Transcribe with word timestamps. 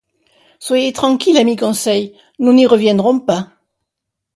Soyez 0.59 0.93
tranquille, 0.93 1.37
ami 1.37 1.55
Conseil, 1.55 2.17
nous 2.39 2.53
n’y 2.53 2.65
reviendrons 2.65 3.19
pas! 3.19 3.51